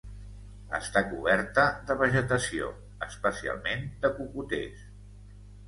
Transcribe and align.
Està 0.77 1.03
coberta 1.09 1.65
de 1.91 1.99
vegetació, 1.99 2.71
especialment 3.11 3.87
de 4.07 4.15
cocoters. 4.19 4.85